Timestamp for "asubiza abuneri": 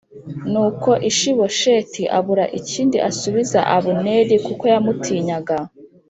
3.09-4.35